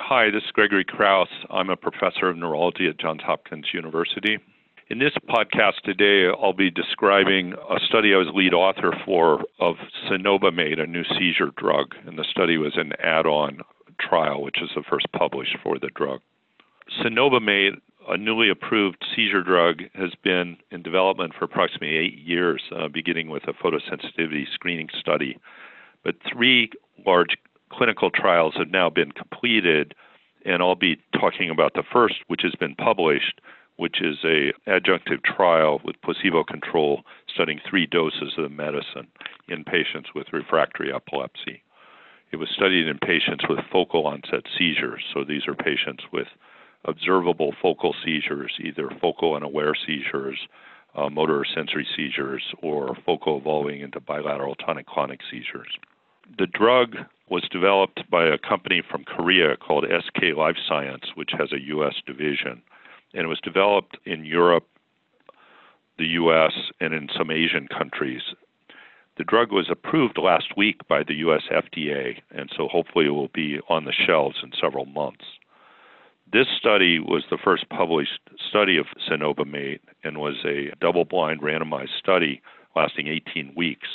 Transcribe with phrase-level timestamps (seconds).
[0.00, 1.28] Hi, this is Gregory Krauss.
[1.50, 4.38] I'm a professor of neurology at Johns Hopkins University.
[4.90, 9.76] In this podcast today, I'll be describing a study I was lead author for of
[10.10, 13.60] cenobamate, a new seizure drug, and the study was an add-on
[14.00, 16.18] trial, which is the first published for the drug.
[17.00, 22.88] Cenobamate, a newly approved seizure drug, has been in development for approximately eight years, uh,
[22.88, 25.38] beginning with a photosensitivity screening study.
[26.02, 26.72] But three
[27.06, 27.36] large
[27.76, 29.94] clinical trials have now been completed,
[30.44, 33.40] and I'll be talking about the first, which has been published,
[33.76, 39.08] which is a adjunctive trial with placebo control studying three doses of the medicine
[39.48, 41.62] in patients with refractory epilepsy.
[42.30, 46.28] It was studied in patients with focal onset seizures, so these are patients with
[46.84, 50.38] observable focal seizures, either focal and aware seizures,
[50.94, 55.78] uh, motor or sensory seizures, or focal evolving into bilateral tonic-clonic seizures.
[56.38, 56.96] The drug
[57.28, 61.94] was developed by a company from Korea called SK Life Science, which has a U.S.
[62.06, 62.62] division
[63.14, 64.66] and it was developed in Europe,
[65.98, 68.22] the US, and in some Asian countries.
[69.16, 73.30] The drug was approved last week by the US FDA, and so hopefully it will
[73.32, 75.24] be on the shelves in several months.
[76.32, 81.96] This study was the first published study of cenobamate and was a double blind randomized
[81.96, 82.42] study
[82.74, 83.86] lasting 18 weeks.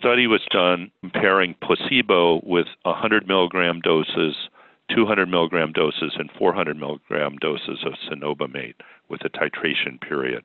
[0.00, 4.34] Study was done comparing placebo with 100 milligram doses
[4.94, 8.74] 200 milligram doses and 400 milligram doses of cenobamate
[9.08, 10.42] with a titration period.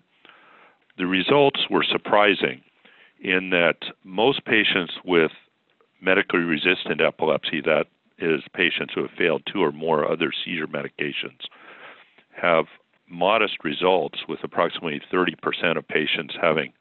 [0.98, 2.62] The results were surprising
[3.20, 5.32] in that most patients with
[6.02, 7.86] medically resistant epilepsy, that
[8.20, 11.48] is, patients who have failed two or more other seizure medications,
[12.40, 12.66] have
[13.10, 16.74] modest results with approximately 30% of patients having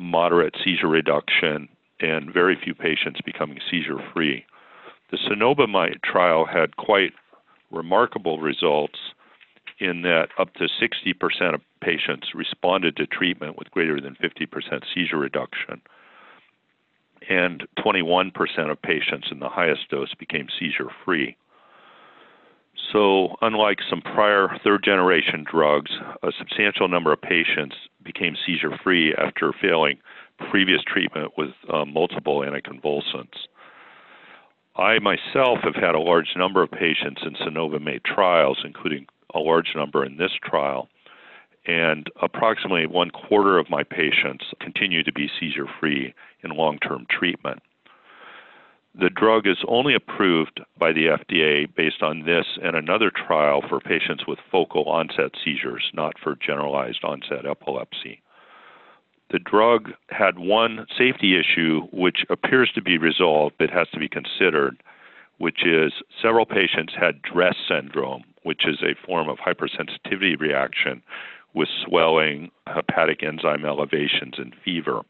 [0.00, 1.68] moderate seizure reduction
[2.00, 4.44] and very few patients becoming seizure free.
[5.10, 7.12] The cenobamate trial had quite
[7.70, 8.98] remarkable results
[9.78, 15.18] in that up to 60% of patients responded to treatment with greater than 50% seizure
[15.18, 15.80] reduction,
[17.28, 18.32] and 21%
[18.70, 21.36] of patients in the highest dose became seizure free.
[22.92, 25.90] So, unlike some prior third generation drugs,
[26.22, 27.76] a substantial number of patients
[28.12, 29.98] became seizure free after failing
[30.50, 33.46] previous treatment with uh, multiple anticonvulsants.
[34.76, 39.72] I myself have had a large number of patients in cenobamate trials, including a large
[39.74, 40.88] number in this trial,
[41.66, 47.06] and approximately one quarter of my patients continue to be seizure free in long term
[47.10, 47.60] treatment.
[48.94, 53.80] The drug is only approved by the FDA based on this and another trial for
[53.80, 58.20] patients with focal onset seizures, not for generalized onset epilepsy.
[59.30, 64.08] The drug had one safety issue which appears to be resolved but has to be
[64.08, 64.82] considered,
[65.38, 71.00] which is several patients had DRESS syndrome, which is a form of hypersensitivity reaction
[71.54, 75.02] with swelling, hepatic enzyme elevations, and fever.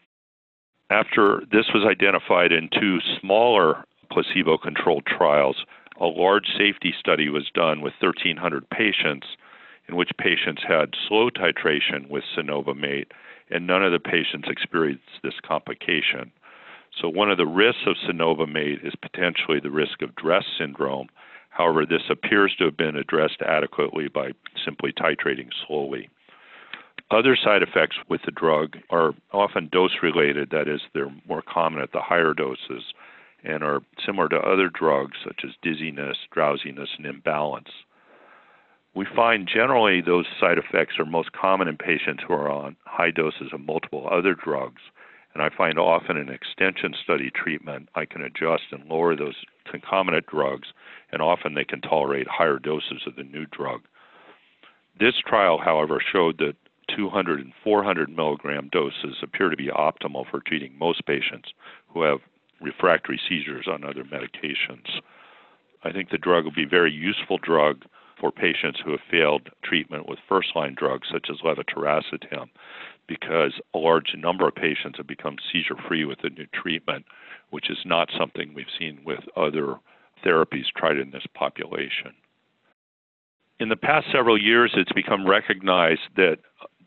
[0.91, 5.65] After this was identified in two smaller placebo controlled trials,
[6.01, 9.29] a large safety study was done with 1,300 patients
[9.89, 13.07] in which patients had slow titration with cenobamate
[13.51, 16.33] and none of the patients experienced this complication.
[17.01, 21.09] So, one of the risks of cenobamate is potentially the risk of DRESS syndrome.
[21.51, 24.33] However, this appears to have been addressed adequately by
[24.65, 26.09] simply titrating slowly.
[27.11, 31.83] Other side effects with the drug are often dose related, that is, they're more common
[31.83, 32.95] at the higher doses
[33.43, 37.71] and are similar to other drugs such as dizziness, drowsiness, and imbalance.
[38.95, 43.11] We find generally those side effects are most common in patients who are on high
[43.11, 44.83] doses of multiple other drugs.
[45.33, 49.37] And I find often in extension study treatment, I can adjust and lower those
[49.71, 50.69] concomitant drugs,
[51.13, 53.83] and often they can tolerate higher doses of the new drug.
[54.99, 56.57] This trial, however, showed that
[56.97, 61.51] 200 and 400 milligram doses appear to be optimal for treating most patients
[61.89, 62.19] who have
[62.61, 65.01] refractory seizures on other medications.
[65.83, 67.85] I think the drug will be a very useful drug
[68.21, 72.49] for patients who have failed treatment with first line drugs such as levetiracetam
[73.07, 77.05] because a large number of patients have become seizure free with the new treatment,
[77.51, 79.77] which is not something we've seen with other
[80.25, 82.13] therapies tried in this population.
[83.59, 86.39] In the past several years, it's become recognized that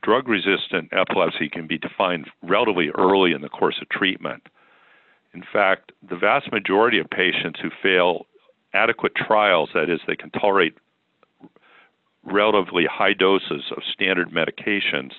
[0.03, 4.43] drug resistant epilepsy can be defined relatively early in the course of treatment.
[5.33, 8.27] In fact, the vast majority of patients who fail
[8.73, 10.75] adequate trials, that is, they can tolerate
[12.23, 15.11] relatively high doses of standard medications,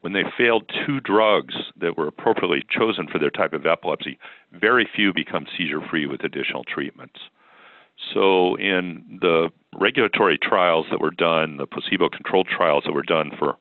[0.00, 4.18] when they failed two drugs that were appropriately chosen for their type of epilepsy,
[4.52, 7.18] very few become seizure free with additional treatments.
[8.12, 13.30] So, in the regulatory trials that were done, the placebo controlled trials that were done
[13.38, 13.56] for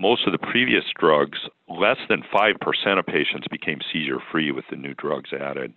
[0.00, 4.76] most of the previous drugs, less than 5% of patients became seizure free with the
[4.76, 5.74] new drugs added.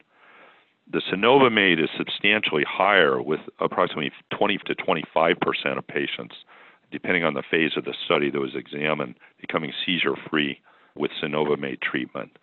[0.91, 6.35] The cenobamate is substantially higher, with approximately 20 to 25% of patients,
[6.89, 10.61] depending on the phase of the study that was examined, becoming seizure free
[10.95, 12.37] with cenobamate treatment.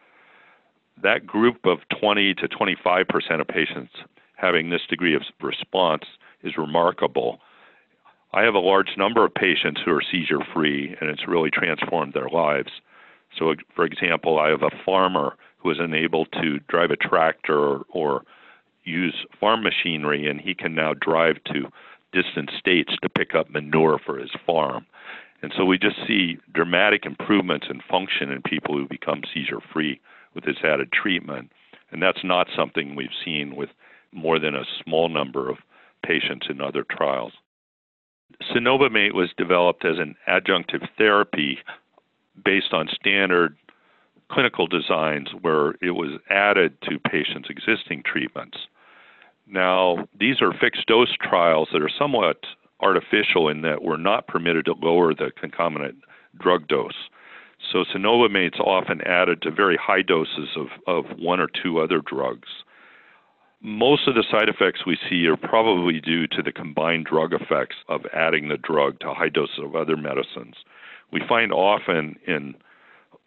[1.03, 3.93] That group of 20 to 25% of patients
[4.37, 6.05] having this degree of response
[6.43, 7.41] is remarkable.
[8.33, 12.13] I have a large number of patients who are seizure free, and it's really transformed
[12.13, 12.71] their lives.
[13.37, 17.85] So, for example, I have a farmer who is unable to drive a tractor or,
[17.91, 18.23] or
[18.85, 21.71] use farm machinery, and he can now drive to
[22.13, 24.87] distant states to pick up manure for his farm.
[25.43, 30.01] And so we just see dramatic improvements in function in people who become seizure free
[30.35, 31.51] with this added treatment.
[31.91, 33.71] And that's not something we've seen with
[34.13, 35.59] more than a small number of
[36.05, 37.33] patients in other trials.
[38.55, 41.59] Cenobamate was developed as an adjunctive therapy
[42.45, 43.57] based on standard
[44.31, 48.59] clinical designs where it was added to patients' existing treatments.
[49.47, 52.45] Now, these are fixed dose trials that are somewhat
[52.81, 55.97] artificial in that we're not permitted to lower the concomitant
[56.41, 57.09] drug dose.
[57.73, 62.01] So, cenobamate is often added to very high doses of, of one or two other
[62.01, 62.49] drugs.
[63.63, 67.77] Most of the side effects we see are probably due to the combined drug effects
[67.89, 70.57] of adding the drug to high doses of other medicines.
[71.13, 72.55] We find often in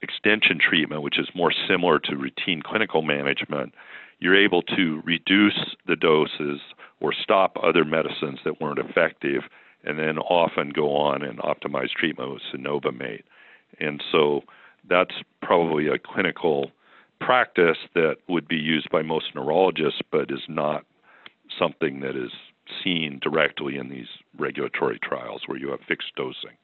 [0.01, 3.73] extension treatment, which is more similar to routine clinical management,
[4.19, 6.61] you're able to reduce the doses
[6.99, 9.43] or stop other medicines that weren't effective,
[9.83, 13.23] and then often go on and optimize treatment with cenobamate.
[13.79, 14.41] And so
[14.89, 16.71] that's probably a clinical
[17.25, 20.85] practice that would be used by most neurologists, but is not
[21.57, 22.31] something that is
[22.83, 26.57] seen directly in these regulatory trials where you have fixed dosing.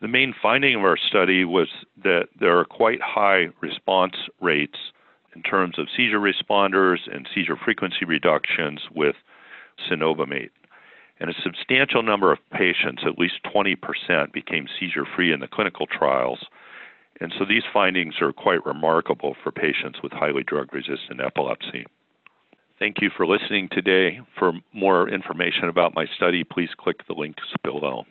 [0.00, 1.68] The main finding of our study was
[2.04, 4.78] that there are quite high response rates
[5.34, 9.16] in terms of seizure responders and seizure frequency reductions with
[9.90, 10.50] cenobamate.
[11.20, 15.86] And a substantial number of patients, at least 20%, became seizure free in the clinical
[15.86, 16.44] trials.
[17.20, 21.86] And so these findings are quite remarkable for patients with highly drug resistant epilepsy.
[22.78, 24.20] Thank you for listening today.
[24.38, 28.04] For more information about my study, please click the links below.